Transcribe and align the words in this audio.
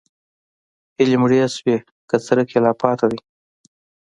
هیلې 0.97 1.17
مړې 1.21 1.39
شوي 1.57 1.77
که 2.09 2.15
څرک 2.25 2.47
یې 2.53 2.59
لا 2.65 2.71
پاتې 2.81 3.05
دی؟ 3.11 3.19